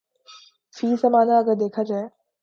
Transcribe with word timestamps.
فی 0.75 0.87
زمانہ 1.01 1.33
اگر 1.33 1.55
دیکھا 1.55 1.83
جائے 1.83 2.07